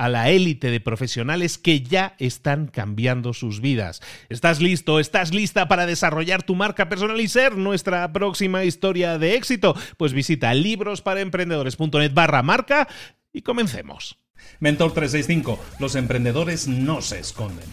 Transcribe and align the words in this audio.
a 0.00 0.08
la 0.08 0.30
élite 0.30 0.70
de 0.70 0.80
profesionales 0.80 1.58
que 1.58 1.82
ya 1.82 2.14
están 2.18 2.68
cambiando 2.68 3.34
sus 3.34 3.60
vidas. 3.60 4.00
¿Estás 4.30 4.58
listo? 4.62 4.98
¿Estás 4.98 5.34
lista 5.34 5.68
para 5.68 5.84
desarrollar 5.84 6.42
tu 6.42 6.54
marca 6.54 6.88
personal 6.88 7.20
y 7.20 7.28
ser 7.28 7.58
nuestra 7.58 8.10
próxima 8.10 8.64
historia 8.64 9.18
de 9.18 9.34
éxito? 9.34 9.76
Pues 9.98 10.14
visita 10.14 10.54
librosparaemprendedores.net 10.54 12.14
barra 12.14 12.42
marca 12.42 12.88
y 13.30 13.42
comencemos. 13.42 14.18
Mentor 14.58 14.94
365, 14.94 15.62
los 15.80 15.94
emprendedores 15.94 16.66
no 16.66 17.02
se 17.02 17.18
esconden. 17.18 17.68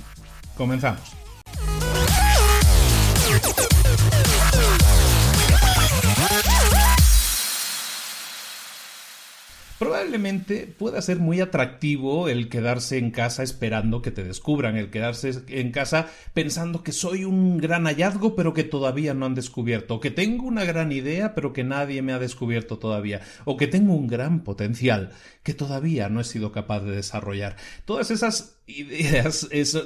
Comenzamos. 0.57 1.26
Probablemente 9.79 10.65
pueda 10.65 11.03
ser 11.03 11.19
muy 11.19 11.39
atractivo 11.39 12.29
el 12.29 12.49
quedarse 12.49 12.97
en 12.97 13.11
casa 13.11 13.43
esperando 13.43 14.01
que 14.01 14.09
te 14.09 14.23
descubran, 14.23 14.75
el 14.75 14.89
quedarse 14.89 15.43
en 15.49 15.71
casa 15.71 16.07
pensando 16.33 16.81
que 16.81 16.91
soy 16.91 17.25
un 17.25 17.59
gran 17.59 17.85
hallazgo 17.85 18.35
pero 18.35 18.55
que 18.55 18.63
todavía 18.63 19.13
no 19.13 19.27
han 19.27 19.35
descubierto, 19.35 19.95
o 19.95 19.99
que 19.99 20.09
tengo 20.09 20.47
una 20.47 20.65
gran 20.65 20.91
idea 20.91 21.35
pero 21.35 21.53
que 21.53 21.63
nadie 21.63 22.01
me 22.01 22.13
ha 22.13 22.17
descubierto 22.17 22.79
todavía, 22.79 23.21
o 23.45 23.55
que 23.55 23.67
tengo 23.67 23.93
un 23.93 24.07
gran 24.07 24.43
potencial 24.43 25.11
que 25.43 25.53
todavía 25.53 26.09
no 26.09 26.21
he 26.21 26.23
sido 26.23 26.51
capaz 26.51 26.79
de 26.79 26.95
desarrollar. 26.95 27.55
Todas 27.85 28.09
esas 28.09 28.56
ideas 28.67 29.47
es, 29.51 29.77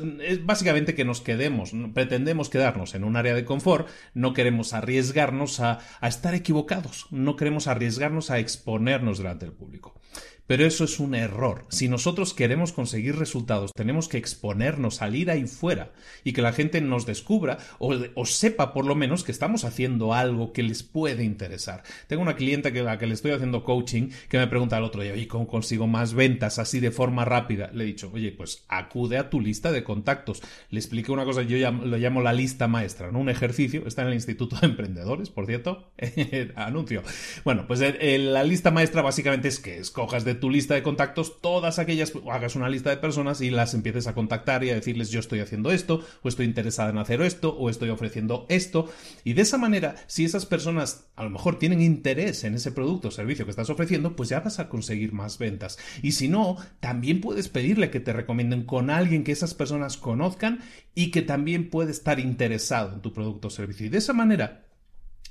básicamente 0.43 0.95
que 0.95 1.05
nos 1.05 1.21
quedemos, 1.21 1.71
pretendemos 1.93 2.49
quedarnos 2.49 2.95
en 2.95 3.03
un 3.03 3.15
área 3.15 3.35
de 3.35 3.45
confort, 3.45 3.87
no 4.13 4.33
queremos 4.33 4.73
arriesgarnos 4.73 5.59
a 5.59 5.79
estar 6.01 6.33
equivocados, 6.33 7.07
no 7.11 7.35
queremos 7.35 7.67
arriesgarnos 7.67 8.31
a 8.31 8.39
exponernos 8.39 9.19
delante 9.19 9.45
del 9.45 9.53
público. 9.55 10.01
Pero 10.51 10.65
eso 10.65 10.83
es 10.83 10.99
un 10.99 11.15
error. 11.15 11.63
Si 11.69 11.87
nosotros 11.87 12.33
queremos 12.33 12.73
conseguir 12.73 13.15
resultados, 13.15 13.71
tenemos 13.73 14.09
que 14.09 14.17
exponernos, 14.17 14.95
salir 14.95 15.31
ahí 15.31 15.47
fuera 15.47 15.93
y 16.25 16.33
que 16.33 16.41
la 16.41 16.51
gente 16.51 16.81
nos 16.81 17.05
descubra 17.05 17.57
o, 17.79 18.25
sepa 18.25 18.73
por 18.73 18.85
lo 18.85 18.93
menos 18.93 19.23
que 19.23 19.31
estamos 19.31 19.63
haciendo 19.63 20.13
algo 20.13 20.51
que 20.51 20.61
les 20.61 20.83
puede 20.83 21.23
interesar. 21.23 21.83
Tengo 22.07 22.21
una 22.21 22.35
clienta 22.35 22.73
que, 22.73 22.81
a 22.81 22.83
la 22.83 22.97
que 22.97 23.07
le 23.07 23.13
estoy 23.13 23.31
haciendo 23.31 23.63
coaching 23.63 24.09
que 24.27 24.39
me 24.39 24.47
pregunta 24.47 24.77
el 24.77 24.83
otro 24.83 25.01
día, 25.01 25.15
¿y 25.15 25.25
cómo 25.25 25.47
consigo 25.47 25.87
más 25.87 26.13
ventas 26.15 26.59
así 26.59 26.81
de 26.81 26.91
forma 26.91 27.23
rápida? 27.23 27.71
Le 27.73 27.85
he 27.85 27.87
dicho, 27.87 28.11
oye, 28.13 28.33
pues 28.33 28.65
acude 28.67 29.17
a 29.19 29.29
tu 29.29 29.39
lista 29.39 29.71
de 29.71 29.85
contactos. 29.85 30.41
Le 30.69 30.79
expliqué 30.81 31.13
una 31.13 31.23
cosa, 31.23 31.43
yo 31.43 31.55
lo 31.71 31.95
llamo 31.95 32.19
la 32.19 32.33
lista 32.33 32.67
maestra, 32.67 33.09
¿no? 33.09 33.19
Un 33.19 33.29
ejercicio, 33.29 33.87
está 33.87 34.01
en 34.01 34.09
el 34.09 34.15
Instituto 34.15 34.57
de 34.57 34.67
Emprendedores, 34.67 35.29
por 35.29 35.45
cierto, 35.45 35.93
anuncio. 36.57 37.03
Bueno, 37.45 37.67
pues 37.67 37.79
eh, 37.79 37.95
eh, 38.01 38.17
la 38.17 38.43
lista 38.43 38.69
maestra 38.69 39.01
básicamente 39.01 39.47
es 39.47 39.61
que 39.61 39.77
escojas 39.77 40.25
de 40.25 40.40
tu 40.41 40.49
lista 40.49 40.73
de 40.73 40.83
contactos 40.83 41.39
todas 41.39 41.79
aquellas, 41.79 42.11
hagas 42.29 42.57
una 42.57 42.67
lista 42.67 42.89
de 42.89 42.97
personas 42.97 43.39
y 43.39 43.49
las 43.49 43.73
empieces 43.73 44.07
a 44.07 44.13
contactar 44.13 44.65
y 44.65 44.71
a 44.71 44.75
decirles 44.75 45.09
yo 45.09 45.21
estoy 45.21 45.39
haciendo 45.39 45.71
esto, 45.71 46.05
o 46.21 46.27
estoy 46.27 46.45
interesada 46.45 46.89
en 46.89 46.97
hacer 46.97 47.21
esto, 47.21 47.55
o 47.55 47.69
estoy 47.69 47.89
ofreciendo 47.89 48.45
esto. 48.49 48.91
Y 49.23 49.33
de 49.33 49.43
esa 49.43 49.57
manera, 49.57 49.95
si 50.07 50.25
esas 50.25 50.45
personas 50.45 51.05
a 51.15 51.23
lo 51.23 51.29
mejor 51.29 51.57
tienen 51.57 51.81
interés 51.81 52.43
en 52.43 52.55
ese 52.55 52.73
producto 52.73 53.07
o 53.07 53.11
servicio 53.11 53.45
que 53.45 53.51
estás 53.51 53.69
ofreciendo, 53.69 54.17
pues 54.17 54.27
ya 54.27 54.41
vas 54.41 54.59
a 54.59 54.67
conseguir 54.67 55.13
más 55.13 55.37
ventas. 55.37 55.77
Y 56.01 56.11
si 56.13 56.27
no, 56.27 56.57
también 56.81 57.21
puedes 57.21 57.47
pedirle 57.47 57.89
que 57.89 58.01
te 58.01 58.11
recomienden 58.11 58.65
con 58.65 58.89
alguien 58.89 59.23
que 59.23 59.31
esas 59.31 59.53
personas 59.53 59.95
conozcan 59.95 60.59
y 60.95 61.11
que 61.11 61.21
también 61.21 61.69
puede 61.69 61.91
estar 61.91 62.19
interesado 62.19 62.93
en 62.93 63.01
tu 63.01 63.13
producto 63.13 63.47
o 63.47 63.51
servicio. 63.51 63.85
Y 63.85 63.89
de 63.89 63.99
esa 63.99 64.13
manera, 64.13 64.65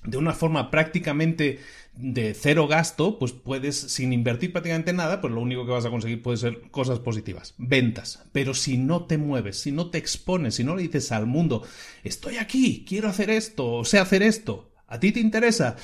de 0.05 0.16
una 0.16 0.33
forma 0.33 0.71
prácticamente 0.71 1.61
de 1.94 2.34
cero 2.34 2.66
gasto, 2.66 3.19
pues 3.19 3.33
puedes, 3.33 3.77
sin 3.77 4.12
invertir 4.12 4.53
prácticamente 4.53 4.93
nada, 4.93 5.21
pues 5.21 5.33
lo 5.33 5.41
único 5.41 5.66
que 5.66 5.72
vas 5.72 5.84
a 5.84 5.91
conseguir 5.91 6.22
puede 6.22 6.38
ser 6.38 6.62
cosas 6.71 7.00
positivas, 7.00 7.55
ventas. 7.59 8.25
Pero 8.33 8.55
si 8.55 8.78
no 8.78 9.05
te 9.05 9.19
mueves, 9.19 9.59
si 9.59 9.72
no 9.72 9.91
te 9.91 9.99
expones, 9.99 10.55
si 10.55 10.65
no 10.65 10.77
le 10.77 10.83
dices 10.83 11.12
al 11.12 11.27
mundo, 11.27 11.62
estoy 12.03 12.38
aquí, 12.38 12.84
quiero 12.88 13.09
hacer 13.09 13.31
esto, 13.31 13.84
sé 13.84 13.99
hacer 13.99 14.22
esto, 14.22 14.72
¿a 14.87 14.99
ti 14.99 15.12
te 15.12 15.21
interesa? 15.21 15.77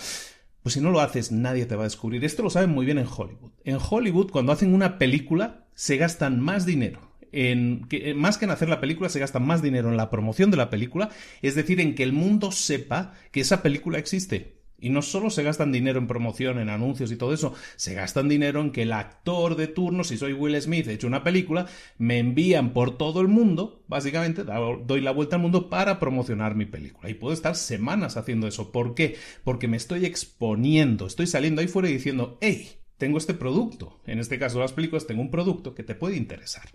Pues 0.62 0.74
si 0.74 0.80
no 0.80 0.90
lo 0.90 1.00
haces, 1.00 1.30
nadie 1.30 1.66
te 1.66 1.76
va 1.76 1.82
a 1.82 1.86
descubrir. 1.86 2.24
Esto 2.24 2.42
lo 2.42 2.50
saben 2.50 2.70
muy 2.70 2.84
bien 2.84 2.98
en 2.98 3.06
Hollywood. 3.06 3.52
En 3.62 3.78
Hollywood, 3.78 4.32
cuando 4.32 4.50
hacen 4.50 4.74
una 4.74 4.98
película, 4.98 5.66
se 5.74 5.96
gastan 5.96 6.40
más 6.40 6.66
dinero 6.66 7.05
en 7.36 7.86
que, 7.88 8.14
más 8.14 8.38
que 8.38 8.46
en 8.46 8.50
hacer 8.50 8.70
la 8.70 8.80
película, 8.80 9.10
se 9.10 9.20
gasta 9.20 9.38
más 9.38 9.60
dinero 9.60 9.90
en 9.90 9.98
la 9.98 10.08
promoción 10.08 10.50
de 10.50 10.56
la 10.56 10.70
película, 10.70 11.10
es 11.42 11.54
decir, 11.54 11.80
en 11.80 11.94
que 11.94 12.02
el 12.02 12.14
mundo 12.14 12.50
sepa 12.50 13.12
que 13.30 13.40
esa 13.40 13.62
película 13.62 13.98
existe. 13.98 14.56
Y 14.78 14.90
no 14.90 15.02
solo 15.02 15.28
se 15.30 15.42
gastan 15.42 15.72
dinero 15.72 15.98
en 15.98 16.06
promoción, 16.06 16.58
en 16.58 16.70
anuncios 16.70 17.12
y 17.12 17.16
todo 17.16 17.34
eso, 17.34 17.54
se 17.76 17.94
gastan 17.94 18.28
dinero 18.28 18.60
en 18.60 18.72
que 18.72 18.82
el 18.82 18.92
actor 18.92 19.56
de 19.56 19.68
turno, 19.68 20.02
si 20.04 20.16
soy 20.16 20.32
Will 20.32 20.60
Smith, 20.60 20.86
he 20.86 20.94
hecho 20.94 21.06
una 21.06 21.24
película, 21.24 21.66
me 21.98 22.18
envían 22.18 22.72
por 22.72 22.96
todo 22.96 23.20
el 23.20 23.28
mundo, 23.28 23.84
básicamente, 23.88 24.44
doy 24.44 25.00
la 25.02 25.12
vuelta 25.12 25.36
al 25.36 25.42
mundo 25.42 25.68
para 25.68 25.98
promocionar 25.98 26.54
mi 26.54 26.64
película. 26.64 27.10
Y 27.10 27.14
puedo 27.14 27.34
estar 27.34 27.54
semanas 27.54 28.16
haciendo 28.16 28.46
eso. 28.46 28.72
¿Por 28.72 28.94
qué? 28.94 29.16
Porque 29.44 29.68
me 29.68 29.76
estoy 29.78 30.06
exponiendo, 30.06 31.06
estoy 31.06 31.26
saliendo 31.26 31.60
ahí 31.60 31.68
fuera 31.68 31.88
y 31.88 31.94
diciendo, 31.94 32.38
hey, 32.40 32.78
tengo 32.96 33.18
este 33.18 33.34
producto. 33.34 34.00
En 34.06 34.18
este 34.18 34.38
caso 34.38 34.60
las 34.60 34.72
películas, 34.72 35.06
tengo 35.06 35.22
un 35.22 35.30
producto 35.30 35.74
que 35.74 35.84
te 35.84 35.94
puede 35.94 36.16
interesar. 36.16 36.68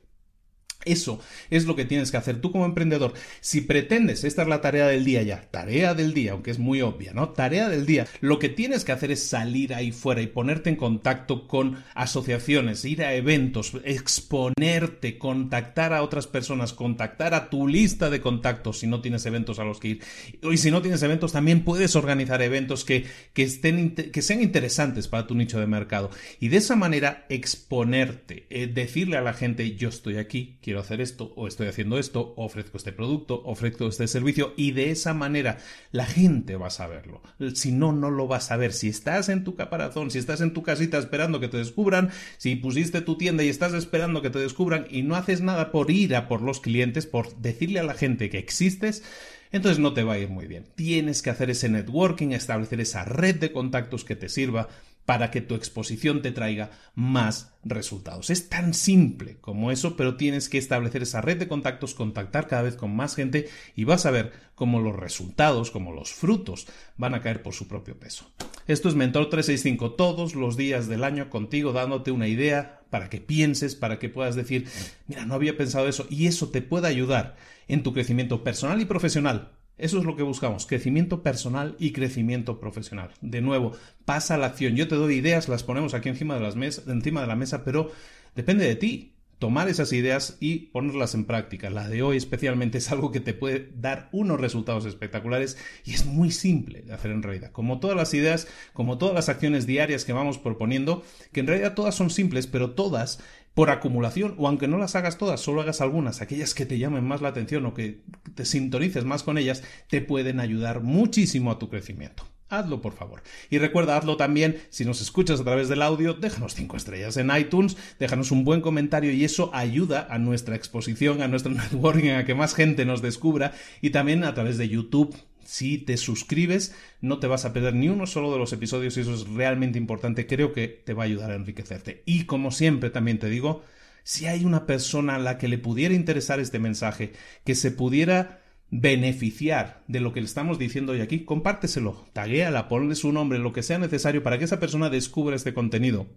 Eso 0.86 1.20
es 1.50 1.66
lo 1.66 1.76
que 1.76 1.86
tienes 1.86 2.12
que 2.12 2.18
hacer 2.18 2.42
tú 2.42 2.52
como 2.52 2.66
emprendedor. 2.66 3.14
Si 3.40 3.62
pretendes, 3.62 4.24
esta 4.24 4.42
es 4.42 4.48
la 4.48 4.62
tarea 4.62 4.88
del 4.88 5.06
día 5.06 5.22
ya, 5.24 5.42
tarea 5.52 5.94
del 5.94 6.14
día, 6.14 6.34
aunque 6.34 6.52
es 6.52 6.60
muy 6.60 6.82
obvia, 6.82 7.14
¿no? 7.14 7.30
Tarea 7.30 7.70
del 7.70 7.86
día. 7.86 8.08
Lo 8.20 8.40
que 8.40 8.50
tienes 8.50 8.84
que 8.84 8.92
hacer 8.92 9.12
es 9.12 9.24
salir 9.24 9.74
ahí 9.74 9.92
fuera 9.92 10.22
y 10.22 10.28
ponerte 10.28 10.70
en 10.70 10.76
contacto 10.76 11.48
con 11.48 11.84
asociaciones, 11.94 12.86
ir 12.86 13.04
a 13.04 13.14
eventos, 13.14 13.74
exponerte, 13.84 15.18
contactar 15.18 15.94
a 15.94 16.04
otras 16.04 16.28
personas, 16.28 16.74
contactar 16.74 17.34
a 17.34 17.50
tu 17.50 17.68
lista 17.68 18.10
de 18.10 18.22
contactos 18.22 18.80
si 18.80 18.88
no 18.88 19.02
tienes 19.02 19.26
eventos 19.26 19.60
a 19.60 19.64
los 19.64 19.80
que 19.80 19.88
ir. 19.90 20.04
Y 20.42 20.58
si 20.58 20.72
no 20.72 20.82
tienes 20.82 21.04
eventos, 21.04 21.32
también 21.32 21.64
puedes 21.64 21.96
organizar 21.96 22.42
eventos 22.42 22.86
que, 22.86 23.06
que, 23.34 23.44
estén, 23.44 23.96
que 23.96 24.22
sean 24.22 24.42
interesantes 24.42 25.08
para 25.08 25.28
tu 25.28 25.36
nicho 25.36 25.60
de 25.60 25.68
mercado. 25.68 26.10
Y 26.40 26.50
de 26.50 26.58
esa 26.58 26.76
manera 26.76 27.26
exponerte, 27.30 28.46
eh, 28.50 28.68
decirle 28.68 29.18
a 29.18 29.22
la 29.22 29.34
gente, 29.34 29.76
yo 29.76 29.90
estoy 29.90 30.18
aquí, 30.18 30.58
quiero 30.62 30.71
hacer 30.80 31.02
esto, 31.02 31.34
o 31.36 31.48
estoy 31.48 31.68
haciendo 31.68 32.00
esto, 32.00 32.34
ofrezco 32.38 32.78
este 32.78 32.92
producto, 32.92 33.42
ofrezco 33.46 33.88
este 33.88 34.08
servicio, 34.08 34.54
y 34.58 34.72
de 34.72 34.92
esa 34.92 35.14
manera 35.14 35.58
la 35.92 36.06
gente 36.06 36.56
va 36.56 36.68
a 36.68 36.72
saberlo. 36.72 37.22
Si 37.54 37.72
no, 37.72 37.92
no 37.92 38.10
lo 38.10 38.28
vas 38.28 38.52
a 38.52 38.58
ver. 38.58 38.74
Si 38.74 38.90
estás 38.90 39.30
en 39.30 39.44
tu 39.44 39.56
caparazón, 39.56 40.12
si 40.12 40.20
estás 40.20 40.42
en 40.42 40.54
tu 40.54 40.64
casita 40.64 40.98
esperando 40.98 41.40
que 41.40 41.48
te 41.48 41.58
descubran, 41.58 42.12
si 42.38 42.56
pusiste 42.56 43.02
tu 43.02 43.18
tienda 43.18 43.44
y 43.44 43.50
estás 43.50 43.74
esperando 43.74 44.22
que 44.22 44.30
te 44.30 44.40
descubran 44.40 44.88
y 44.90 45.04
no 45.04 45.16
haces 45.16 45.42
nada 45.42 45.72
por 45.72 45.92
ir 45.92 46.16
a 46.16 46.28
por 46.28 46.42
los 46.42 46.60
clientes, 46.60 47.06
por 47.06 47.36
decirle 47.38 47.80
a 47.80 47.84
la 47.84 47.94
gente 47.94 48.30
que 48.30 48.38
existes, 48.38 49.04
entonces 49.52 49.80
no 49.80 49.94
te 49.94 50.04
va 50.04 50.14
a 50.14 50.20
ir 50.20 50.30
muy 50.30 50.48
bien. 50.48 50.66
Tienes 50.76 51.22
que 51.22 51.30
hacer 51.30 51.50
ese 51.50 51.70
networking, 51.70 52.30
establecer 52.30 52.80
esa 52.80 53.04
red 53.04 53.36
de 53.36 53.52
contactos 53.52 54.06
que 54.06 54.16
te 54.16 54.30
sirva 54.30 54.70
para 55.06 55.32
que 55.32 55.42
tu 55.42 55.56
exposición 55.56 56.22
te 56.22 56.32
traiga 56.32 56.72
más 56.96 57.54
resultados. 57.64 58.30
Es 58.30 58.50
tan 58.50 58.74
simple 58.74 59.38
como 59.40 59.72
eso, 59.72 59.96
pero 59.96 60.16
tienes 60.16 60.50
que 60.50 60.58
establecer 60.58 61.04
esa 61.04 61.22
red 61.22 61.38
de 61.38 61.48
contactos, 61.48 61.94
contactar 61.94 62.48
cada 62.48 62.62
vez 62.62 62.76
con 62.76 62.96
más 62.96 63.16
gente 63.16 63.50
y 63.76 63.84
vas 63.84 64.06
a 64.06 64.12
ver 64.12 64.32
cómo 64.56 64.80
los 64.80 64.96
resultados, 64.96 65.72
como 65.72 65.92
los 65.92 66.14
frutos 66.14 66.68
van 66.98 67.16
a 67.16 67.22
caer 67.22 67.42
por 67.42 67.54
su 67.54 67.68
propio 67.68 68.00
peso. 68.00 68.32
Esto 68.68 68.90
es 68.90 68.96
Mentor 68.96 69.30
365 69.30 69.94
todos 69.94 70.36
los 70.36 70.56
días 70.56 70.88
del 70.88 71.04
año 71.04 71.30
contigo 71.30 71.74
dándote 71.74 72.12
una 72.12 72.28
idea 72.28 72.82
para 72.90 73.10
que 73.10 73.22
pienses, 73.22 73.76
para 73.76 74.00
que 74.00 74.10
puedas 74.10 74.36
decir, 74.36 74.68
mira, 75.08 75.26
no 75.26 75.34
había 75.34 75.58
pensado 75.58 75.88
eso 75.88 76.06
y 76.10 76.28
eso 76.28 76.50
te 76.50 76.62
puede 76.62 76.88
ayudar 76.88 77.36
en 77.68 77.84
tu 77.84 77.94
crecimiento 77.94 78.44
personal 78.44 78.82
y 78.82 78.86
profesional 78.86 79.52
eso 79.82 79.98
es 79.98 80.06
lo 80.06 80.16
que 80.16 80.24
buscamos, 80.24 80.66
crecimiento 80.66 81.24
personal 81.24 81.76
y 81.80 81.92
crecimiento 81.92 82.60
profesional. 82.60 83.12
De 83.22 83.42
nuevo, 83.42 83.74
pasa 84.06 84.38
la 84.38 84.48
acción. 84.48 84.76
Yo 84.76 84.88
te 84.88 84.96
doy 84.96 85.16
ideas, 85.16 85.50
las 85.50 85.64
ponemos 85.64 85.94
aquí 85.94 86.10
encima 86.10 86.36
de, 86.36 86.42
las 86.42 86.56
encima 86.88 87.22
de 87.22 87.28
la 87.28 87.36
mesa, 87.36 87.64
pero 87.64 87.92
depende 88.36 88.66
de 88.66 88.76
ti 88.76 89.16
tomar 89.42 89.70
esas 89.70 89.92
ideas 89.92 90.38
y 90.40 90.68
ponerlas 90.68 91.16
en 91.16 91.26
práctica. 91.26 91.72
La 91.72 91.90
de 91.90 92.04
hoy 92.04 92.16
especialmente 92.16 92.78
es 92.78 92.92
algo 92.92 93.12
que 93.12 93.22
te 93.22 93.34
puede 93.34 93.72
dar 93.76 94.08
unos 94.12 94.40
resultados 94.40 94.86
espectaculares 94.86 95.58
y 95.84 95.96
es 95.96 96.06
muy 96.06 96.30
simple 96.30 96.84
de 96.84 96.94
hacer 96.94 97.10
en 97.10 97.24
realidad. 97.24 97.52
Como 97.52 97.80
todas 97.80 97.98
las 97.98 98.14
ideas, 98.14 98.48
como 98.74 99.00
todas 99.00 99.16
las 99.16 99.30
acciones 99.30 99.66
diarias 99.66 100.06
que 100.06 100.14
vamos 100.14 100.38
proponiendo, 100.38 101.04
que 101.32 101.40
en 101.40 101.48
realidad 101.48 101.74
todas 101.74 101.96
son 101.96 102.12
simples, 102.12 102.46
pero 102.46 102.76
todas 102.76 103.20
por 103.54 103.70
acumulación, 103.70 104.36
o 104.38 104.48
aunque 104.48 104.68
no 104.68 104.78
las 104.78 104.96
hagas 104.96 105.18
todas, 105.18 105.42
solo 105.42 105.62
hagas 105.62 105.82
algunas, 105.82 106.22
aquellas 106.22 106.54
que 106.54 106.66
te 106.66 106.78
llamen 106.78 107.04
más 107.04 107.22
la 107.22 107.30
atención 107.30 107.66
o 107.66 107.74
que 107.74 108.02
te 108.36 108.46
sintonices 108.46 109.06
más 109.06 109.24
con 109.24 109.38
ellas, 109.38 109.64
te 109.90 110.02
pueden 110.02 110.40
ayudar 110.40 110.82
muchísimo 110.82 111.52
a 111.52 111.60
tu 111.60 111.70
crecimiento. 111.70 112.26
Hazlo, 112.52 112.82
por 112.82 112.92
favor. 112.92 113.24
Y 113.50 113.60
recuerda, 113.60 113.96
hazlo 113.96 114.18
también, 114.18 114.62
si 114.70 114.84
nos 114.84 115.00
escuchas 115.00 115.40
a 115.40 115.44
través 115.46 115.70
del 115.70 115.82
audio, 115.82 116.14
déjanos 116.14 116.54
cinco 116.54 116.76
estrellas 116.76 117.16
en 117.16 117.32
iTunes, 117.34 117.78
déjanos 117.98 118.32
un 118.32 118.44
buen 118.44 118.60
comentario 118.60 119.14
y 119.14 119.24
eso 119.24 119.50
ayuda 119.54 120.06
a 120.10 120.20
nuestra 120.20 120.58
exposición, 120.58 121.22
a 121.22 121.30
nuestro 121.30 121.52
networking, 121.54 122.10
a 122.10 122.26
que 122.26 122.36
más 122.36 122.54
gente 122.54 122.84
nos 122.84 123.02
descubra 123.02 123.54
y 123.80 123.92
también 123.92 124.26
a 124.26 124.34
través 124.34 124.58
de 124.58 124.68
YouTube 124.68 125.16
si 125.52 125.78
te 125.78 125.98
suscribes, 125.98 126.74
no 127.02 127.20
te 127.20 127.28
vas 127.28 127.44
a 127.44 127.52
perder 127.52 127.76
ni 127.76 127.90
uno 127.90 128.08
solo 128.08 128.32
de 128.32 128.40
los 128.40 128.54
episodios 128.54 128.96
y 128.96 129.02
eso 129.02 129.14
es 129.14 129.28
realmente 129.28 129.78
importante. 129.78 130.26
Creo 130.26 130.54
que 130.54 130.70
te 130.70 130.94
va 130.94 131.04
a 131.04 131.08
ayudar 131.08 131.32
a 131.32 131.36
enriquecerte. 131.36 132.04
Y 132.06 132.24
como 132.24 132.52
siempre 132.52 132.90
también 132.90 133.20
te 133.20 133.28
digo, 133.28 133.62
si 134.06 134.28
hay 134.28 134.46
una 134.46 134.66
persona 134.66 135.16
a 135.16 135.20
la 135.20 135.38
que 135.38 135.50
le 135.50 135.58
pudiera 135.58 135.94
interesar 135.94 136.40
este 136.40 136.58
mensaje, 136.58 137.12
que 137.44 137.56
se 137.56 137.70
pudiera 137.72 138.40
beneficiar 138.70 139.84
de 139.90 140.00
lo 140.00 140.14
que 140.14 140.22
le 140.22 140.28
estamos 140.28 140.58
diciendo 140.58 140.94
hoy 140.94 141.02
aquí, 141.02 141.26
compárteselo, 141.26 142.06
taguéala, 142.14 142.70
ponle 142.70 142.96
su 142.96 143.12
nombre, 143.12 143.38
lo 143.38 143.52
que 143.52 143.62
sea 143.62 143.78
necesario 143.78 144.24
para 144.24 144.38
que 144.38 144.46
esa 144.46 144.62
persona 144.62 144.90
descubra 144.90 145.36
este 145.36 145.54
contenido 145.54 146.08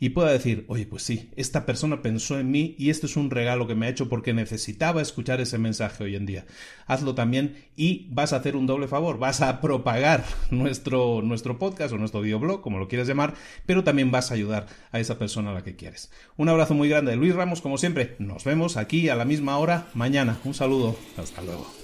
y 0.00 0.10
pueda 0.10 0.32
decir, 0.32 0.64
oye, 0.68 0.86
pues 0.86 1.02
sí, 1.02 1.30
esta 1.36 1.66
persona 1.66 2.02
pensó 2.02 2.38
en 2.38 2.50
mí 2.50 2.74
y 2.78 2.90
este 2.90 3.06
es 3.06 3.16
un 3.16 3.30
regalo 3.30 3.66
que 3.66 3.74
me 3.74 3.86
ha 3.86 3.90
hecho 3.90 4.08
porque 4.08 4.34
necesitaba 4.34 5.02
escuchar 5.02 5.40
ese 5.40 5.58
mensaje 5.58 6.04
hoy 6.04 6.16
en 6.16 6.26
día. 6.26 6.46
Hazlo 6.86 7.14
también 7.14 7.56
y 7.76 8.06
vas 8.10 8.32
a 8.32 8.36
hacer 8.36 8.56
un 8.56 8.66
doble 8.66 8.88
favor, 8.88 9.18
vas 9.18 9.40
a 9.40 9.60
propagar 9.60 10.24
nuestro, 10.50 11.22
nuestro 11.22 11.58
podcast 11.58 11.92
o 11.92 11.98
nuestro 11.98 12.20
videoblog, 12.20 12.60
como 12.60 12.78
lo 12.78 12.88
quieras 12.88 13.08
llamar, 13.08 13.34
pero 13.66 13.84
también 13.84 14.10
vas 14.10 14.30
a 14.30 14.34
ayudar 14.34 14.66
a 14.92 15.00
esa 15.00 15.18
persona 15.18 15.50
a 15.50 15.54
la 15.54 15.64
que 15.64 15.76
quieres. 15.76 16.10
Un 16.36 16.48
abrazo 16.48 16.74
muy 16.74 16.88
grande 16.88 17.12
de 17.12 17.16
Luis 17.16 17.34
Ramos, 17.34 17.60
como 17.60 17.78
siempre, 17.78 18.16
nos 18.18 18.44
vemos 18.44 18.76
aquí 18.76 19.08
a 19.08 19.16
la 19.16 19.24
misma 19.24 19.58
hora 19.58 19.86
mañana. 19.94 20.38
Un 20.44 20.54
saludo, 20.54 20.96
hasta 21.16 21.42
luego. 21.42 21.83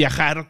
viajar 0.01 0.49